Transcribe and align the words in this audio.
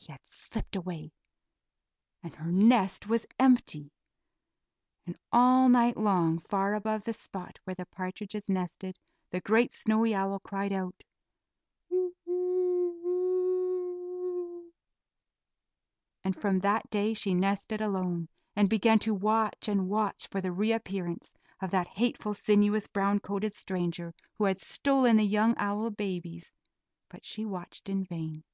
He 0.00 0.12
had 0.12 0.24
slipped 0.24 0.74
away, 0.74 1.10
and 2.22 2.32
her 2.36 2.50
nest 2.50 3.08
was 3.08 3.26
empty; 3.38 3.90
and 5.04 5.18
all 5.32 5.68
night 5.68 5.98
long, 5.98 6.38
far 6.38 6.72
above 6.74 7.02
the 7.04 7.12
spot 7.12 7.58
where 7.64 7.74
the 7.74 7.84
partridges 7.86 8.48
nested, 8.48 8.96
the 9.30 9.40
great 9.42 9.70
snowy 9.72 10.14
owl 10.14 10.38
cried 10.40 10.72
out: 10.72 11.02
"Who 11.90 12.14
who 12.24 12.32
wo 12.32 12.88
wo 12.90 12.96
wo 13.02 13.10
o 14.66 14.68
o," 14.68 14.70
and 16.24 16.34
from 16.34 16.60
that 16.60 16.88
day 16.88 17.12
she 17.12 17.34
nested 17.34 17.82
alone 17.82 18.28
and 18.56 18.70
began 18.70 19.00
to 19.00 19.12
watch 19.12 19.68
and 19.68 19.88
watch 19.90 20.26
for 20.28 20.40
the 20.40 20.52
reappearance 20.52 21.34
of 21.60 21.70
that 21.72 21.88
hateful, 21.88 22.32
sinuous, 22.32 22.86
brown 22.86 23.18
coated 23.18 23.52
stranger 23.52 24.14
who 24.38 24.44
had 24.44 24.58
stolen 24.58 25.16
the 25.16 25.26
young 25.26 25.54
owl 25.58 25.90
babies, 25.90 26.54
but 27.10 27.26
she 27.26 27.44
watched 27.44 27.90
in 27.90 28.04
vain. 28.04 28.44